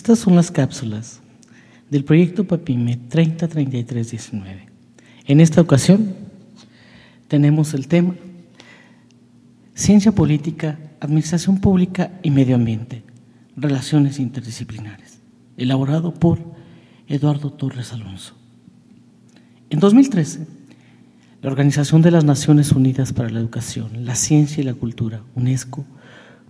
Estas 0.00 0.20
son 0.20 0.34
las 0.34 0.50
cápsulas 0.50 1.20
del 1.90 2.04
proyecto 2.04 2.44
PAPIME 2.44 2.96
303319. 3.10 4.66
En 5.26 5.40
esta 5.40 5.60
ocasión 5.60 6.14
tenemos 7.28 7.74
el 7.74 7.86
tema 7.86 8.14
Ciencia 9.74 10.10
Política, 10.12 10.78
Administración 11.00 11.60
Pública 11.60 12.12
y 12.22 12.30
Medio 12.30 12.54
Ambiente, 12.54 13.02
Relaciones 13.56 14.18
Interdisciplinares, 14.18 15.18
elaborado 15.58 16.14
por 16.14 16.38
Eduardo 17.06 17.52
Torres 17.52 17.92
Alonso. 17.92 18.34
En 19.68 19.80
2013, 19.80 20.46
la 21.42 21.50
Organización 21.50 22.00
de 22.00 22.10
las 22.10 22.24
Naciones 22.24 22.72
Unidas 22.72 23.12
para 23.12 23.28
la 23.28 23.38
Educación, 23.38 24.06
la 24.06 24.14
Ciencia 24.14 24.62
y 24.62 24.64
la 24.64 24.72
Cultura, 24.72 25.20
UNESCO, 25.34 25.84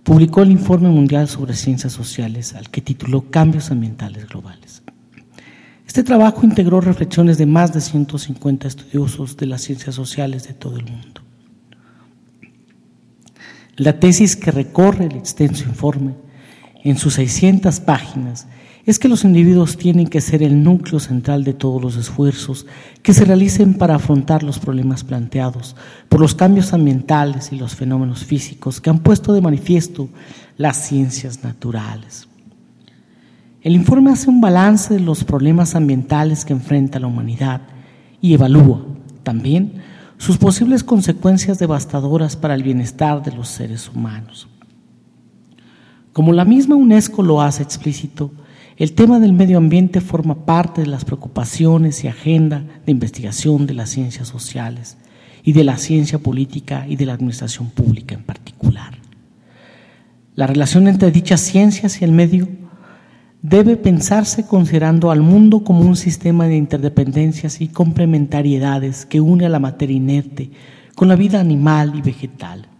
publicó 0.03 0.41
el 0.41 0.51
Informe 0.51 0.89
Mundial 0.89 1.27
sobre 1.27 1.53
Ciencias 1.53 1.93
Sociales, 1.93 2.53
al 2.53 2.69
que 2.69 2.81
tituló 2.81 3.29
Cambios 3.29 3.71
Ambientales 3.71 4.27
Globales. 4.27 4.83
Este 5.85 6.03
trabajo 6.03 6.45
integró 6.45 6.79
reflexiones 6.79 7.37
de 7.37 7.45
más 7.45 7.73
de 7.73 7.81
150 7.81 8.67
estudiosos 8.67 9.35
de 9.35 9.45
las 9.45 9.61
ciencias 9.61 9.93
sociales 9.93 10.47
de 10.47 10.53
todo 10.53 10.77
el 10.77 10.85
mundo. 10.85 11.21
La 13.75 13.99
tesis 13.99 14.35
que 14.35 14.51
recorre 14.51 15.05
el 15.05 15.15
extenso 15.17 15.65
informe 15.65 16.13
en 16.83 16.97
sus 16.97 17.15
600 17.15 17.79
páginas 17.81 18.47
es 18.85 18.97
que 18.97 19.07
los 19.07 19.23
individuos 19.23 19.77
tienen 19.77 20.07
que 20.07 20.21
ser 20.21 20.41
el 20.41 20.63
núcleo 20.63 20.99
central 20.99 21.43
de 21.43 21.53
todos 21.53 21.81
los 21.81 21.97
esfuerzos 21.97 22.65
que 23.03 23.13
se 23.13 23.25
realicen 23.25 23.75
para 23.75 23.95
afrontar 23.95 24.43
los 24.43 24.59
problemas 24.59 25.03
planteados 25.03 25.75
por 26.09 26.19
los 26.19 26.33
cambios 26.33 26.73
ambientales 26.73 27.51
y 27.51 27.57
los 27.57 27.75
fenómenos 27.75 28.25
físicos 28.25 28.81
que 28.81 28.89
han 28.89 28.99
puesto 28.99 29.33
de 29.33 29.41
manifiesto 29.41 30.09
las 30.57 30.77
ciencias 30.77 31.43
naturales. 31.43 32.27
El 33.61 33.75
informe 33.75 34.11
hace 34.11 34.29
un 34.29 34.41
balance 34.41 34.95
de 34.95 34.99
los 34.99 35.23
problemas 35.23 35.75
ambientales 35.75 36.45
que 36.45 36.53
enfrenta 36.53 36.99
la 36.99 37.07
humanidad 37.07 37.61
y 38.19 38.33
evalúa 38.33 38.83
también 39.21 39.73
sus 40.17 40.37
posibles 40.37 40.83
consecuencias 40.83 41.59
devastadoras 41.59 42.35
para 42.35 42.55
el 42.55 42.63
bienestar 42.63 43.21
de 43.21 43.31
los 43.31 43.47
seres 43.47 43.89
humanos. 43.89 44.47
Como 46.13 46.33
la 46.33 46.45
misma 46.45 46.75
UNESCO 46.75 47.23
lo 47.23 47.41
hace 47.41 47.63
explícito, 47.63 48.31
el 48.77 48.93
tema 48.93 49.19
del 49.19 49.33
medio 49.33 49.57
ambiente 49.57 50.01
forma 50.01 50.45
parte 50.45 50.81
de 50.81 50.87
las 50.87 51.05
preocupaciones 51.05 52.03
y 52.03 52.07
agenda 52.07 52.63
de 52.85 52.91
investigación 52.91 53.67
de 53.67 53.73
las 53.73 53.89
ciencias 53.89 54.27
sociales 54.27 54.97
y 55.43 55.53
de 55.53 55.63
la 55.63 55.77
ciencia 55.77 56.19
política 56.19 56.85
y 56.87 56.95
de 56.95 57.05
la 57.05 57.13
administración 57.13 57.69
pública 57.69 58.15
en 58.15 58.23
particular. 58.23 58.95
La 60.35 60.47
relación 60.47 60.87
entre 60.87 61.11
dichas 61.11 61.41
ciencias 61.41 62.01
y 62.01 62.05
el 62.05 62.11
medio 62.11 62.47
debe 63.41 63.75
pensarse 63.75 64.45
considerando 64.45 65.11
al 65.11 65.21
mundo 65.21 65.63
como 65.63 65.81
un 65.81 65.95
sistema 65.95 66.47
de 66.47 66.55
interdependencias 66.55 67.59
y 67.59 67.67
complementariedades 67.67 69.05
que 69.05 69.19
une 69.19 69.45
a 69.45 69.49
la 69.49 69.59
materia 69.59 69.97
inerte 69.97 70.51
con 70.95 71.07
la 71.07 71.15
vida 71.15 71.39
animal 71.39 71.93
y 71.95 72.01
vegetal 72.01 72.70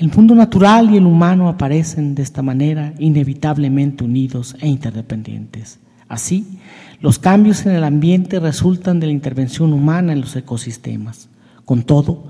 el 0.00 0.10
mundo 0.10 0.34
natural 0.34 0.90
y 0.90 0.96
el 0.96 1.04
humano 1.04 1.50
aparecen 1.50 2.14
de 2.14 2.22
esta 2.22 2.40
manera 2.40 2.94
inevitablemente 2.98 4.02
unidos 4.02 4.56
e 4.58 4.66
interdependientes. 4.66 5.78
Así, 6.08 6.58
los 7.02 7.18
cambios 7.18 7.66
en 7.66 7.72
el 7.72 7.84
ambiente 7.84 8.40
resultan 8.40 8.98
de 8.98 9.08
la 9.08 9.12
intervención 9.12 9.74
humana 9.74 10.14
en 10.14 10.22
los 10.22 10.34
ecosistemas. 10.36 11.28
Con 11.66 11.82
todo, 11.82 12.28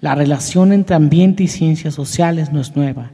la 0.00 0.14
relación 0.14 0.72
entre 0.72 0.94
ambiente 0.94 1.42
y 1.42 1.48
ciencias 1.48 1.94
sociales 1.94 2.52
no 2.52 2.60
es 2.60 2.76
nueva, 2.76 3.10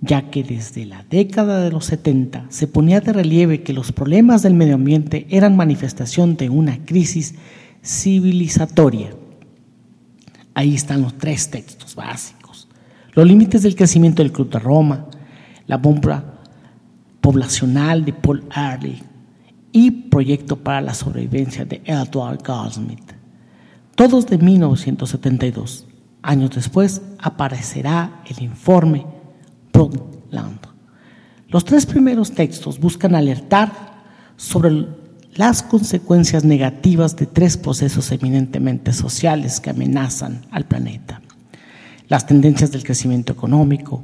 ya 0.00 0.30
que 0.30 0.42
desde 0.42 0.86
la 0.86 1.04
década 1.10 1.60
de 1.60 1.70
los 1.70 1.84
70 1.84 2.46
se 2.48 2.66
ponía 2.66 3.02
de 3.02 3.12
relieve 3.12 3.62
que 3.62 3.74
los 3.74 3.92
problemas 3.92 4.42
del 4.42 4.54
medio 4.54 4.76
ambiente 4.76 5.26
eran 5.28 5.56
manifestación 5.56 6.38
de 6.38 6.48
una 6.48 6.86
crisis 6.86 7.34
civilizatoria. 7.84 9.10
Ahí 10.54 10.74
están 10.74 11.02
los 11.02 11.18
tres 11.18 11.50
textos 11.50 11.94
básicos 11.94 12.45
los 13.16 13.26
límites 13.26 13.62
del 13.62 13.74
crecimiento 13.74 14.22
del 14.22 14.30
Club 14.30 14.50
de 14.50 14.58
Roma, 14.58 15.06
la 15.66 15.78
bomba 15.78 16.34
poblacional 17.22 18.04
de 18.04 18.12
Paul 18.12 18.44
Ehrlich 18.54 19.02
y 19.72 19.90
Proyecto 19.90 20.56
para 20.56 20.82
la 20.82 20.92
Sobrevivencia 20.92 21.64
de 21.64 21.80
Edward 21.86 22.42
Goldsmith, 22.46 23.12
todos 23.94 24.26
de 24.26 24.36
1972. 24.36 25.86
Años 26.20 26.50
después 26.50 27.00
aparecerá 27.18 28.20
el 28.26 28.42
informe 28.42 29.06
Brundtland. 29.72 30.60
Los 31.48 31.64
tres 31.64 31.86
primeros 31.86 32.32
textos 32.32 32.78
buscan 32.78 33.14
alertar 33.14 33.72
sobre 34.36 34.88
las 35.36 35.62
consecuencias 35.62 36.44
negativas 36.44 37.16
de 37.16 37.24
tres 37.24 37.56
procesos 37.56 38.12
eminentemente 38.12 38.92
sociales 38.92 39.58
que 39.58 39.70
amenazan 39.70 40.42
al 40.50 40.66
planeta 40.66 41.22
las 42.08 42.26
tendencias 42.26 42.70
del 42.70 42.84
crecimiento 42.84 43.32
económico, 43.32 44.02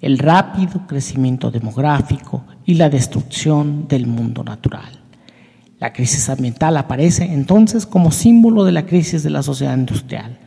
el 0.00 0.18
rápido 0.18 0.86
crecimiento 0.86 1.50
demográfico 1.50 2.44
y 2.64 2.74
la 2.74 2.88
destrucción 2.88 3.88
del 3.88 4.06
mundo 4.06 4.44
natural. 4.44 5.00
La 5.78 5.92
crisis 5.92 6.28
ambiental 6.28 6.76
aparece 6.76 7.24
entonces 7.24 7.86
como 7.86 8.10
símbolo 8.10 8.64
de 8.64 8.72
la 8.72 8.86
crisis 8.86 9.22
de 9.22 9.30
la 9.30 9.42
sociedad 9.42 9.76
industrial, 9.76 10.38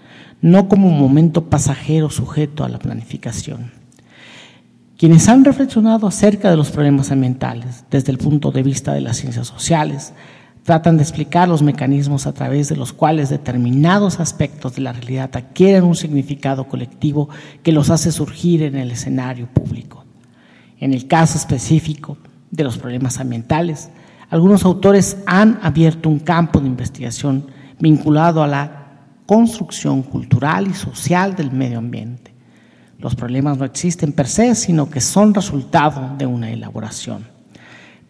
no 0.41 0.67
como 0.67 0.87
un 0.87 0.99
momento 0.99 1.49
pasajero 1.49 2.09
sujeto 2.09 2.63
a 2.63 2.69
la 2.69 2.79
planificación. 2.79 3.71
Quienes 4.97 5.29
han 5.29 5.45
reflexionado 5.45 6.07
acerca 6.07 6.49
de 6.49 6.57
los 6.57 6.71
problemas 6.71 7.11
ambientales 7.11 7.85
desde 7.89 8.11
el 8.11 8.17
punto 8.17 8.51
de 8.51 8.63
vista 8.63 8.93
de 8.93 9.01
las 9.01 9.17
ciencias 9.17 9.47
sociales 9.47 10.13
Tratan 10.69 10.97
de 10.97 11.01
explicar 11.01 11.49
los 11.49 11.63
mecanismos 11.63 12.27
a 12.27 12.31
través 12.31 12.69
de 12.69 12.75
los 12.75 12.93
cuales 12.93 13.29
determinados 13.29 14.19
aspectos 14.19 14.75
de 14.75 14.83
la 14.83 14.93
realidad 14.93 15.31
adquieren 15.35 15.83
un 15.83 15.95
significado 15.95 16.67
colectivo 16.67 17.27
que 17.63 17.71
los 17.71 17.89
hace 17.89 18.11
surgir 18.11 18.61
en 18.61 18.75
el 18.75 18.91
escenario 18.91 19.47
público. 19.47 20.05
En 20.79 20.93
el 20.93 21.07
caso 21.07 21.39
específico 21.39 22.19
de 22.51 22.63
los 22.63 22.77
problemas 22.77 23.19
ambientales, 23.19 23.89
algunos 24.29 24.63
autores 24.63 25.17
han 25.25 25.59
abierto 25.63 26.07
un 26.07 26.19
campo 26.19 26.59
de 26.59 26.67
investigación 26.67 27.47
vinculado 27.79 28.43
a 28.43 28.47
la 28.47 28.99
construcción 29.25 30.03
cultural 30.03 30.67
y 30.67 30.75
social 30.75 31.35
del 31.35 31.51
medio 31.51 31.79
ambiente. 31.79 32.31
Los 32.99 33.15
problemas 33.15 33.57
no 33.57 33.65
existen 33.65 34.13
per 34.13 34.27
se, 34.27 34.53
sino 34.53 34.87
que 34.87 35.01
son 35.01 35.33
resultado 35.33 36.15
de 36.15 36.27
una 36.27 36.51
elaboración. 36.51 37.25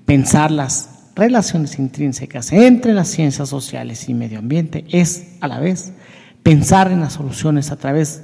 Pensarlas 0.04 0.99
relaciones 1.20 1.78
intrínsecas 1.78 2.52
entre 2.52 2.94
las 2.94 3.10
ciencias 3.10 3.50
sociales 3.50 4.10
y 4.10 4.14
medio 4.14 4.40
ambiente 4.40 4.86
es 4.90 5.36
a 5.42 5.48
la 5.48 5.60
vez 5.60 5.94
pensar 6.42 6.92
en 6.92 7.02
las 7.02 7.14
soluciones 7.14 7.72
a 7.72 7.76
través 7.76 8.24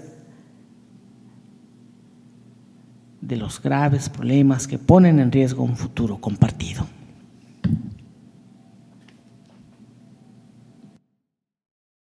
de 3.21 3.37
los 3.37 3.61
graves 3.61 4.09
problemas 4.09 4.67
que 4.67 4.77
ponen 4.77 5.19
en 5.19 5.31
riesgo 5.31 5.63
un 5.63 5.77
futuro 5.77 6.19
compartido. 6.19 6.85